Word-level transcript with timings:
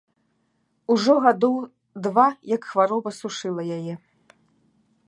Ужо 0.95 1.15
гадоў 1.25 1.57
два 2.09 2.27
як 2.55 2.61
хвароба 2.71 3.09
сушыла 3.21 3.63
яе. 3.79 3.95